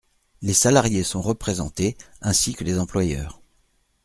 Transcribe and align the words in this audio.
Les 0.41 0.55
salariés 0.55 1.03
sont 1.03 1.21
représentés, 1.21 1.95
ainsi 2.23 2.55
que 2.55 2.63
les 2.63 2.79
employeurs. 2.79 3.39